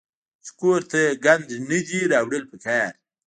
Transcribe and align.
چې 0.43 0.51
کور 0.59 0.79
ته 0.91 0.99
ګند 1.25 1.49
نۀ 1.67 1.79
دي 1.87 2.01
راوړل 2.11 2.43
پکار 2.51 2.93